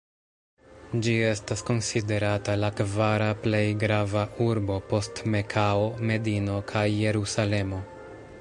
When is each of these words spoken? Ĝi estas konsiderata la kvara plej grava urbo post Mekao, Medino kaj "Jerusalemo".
Ĝi 1.07 1.11
estas 1.31 1.61
konsiderata 1.67 2.55
la 2.63 2.71
kvara 2.79 3.27
plej 3.43 3.61
grava 3.83 4.25
urbo 4.49 4.81
post 4.95 5.25
Mekao, 5.35 5.87
Medino 6.13 6.61
kaj 6.73 6.87
"Jerusalemo". 6.95 7.89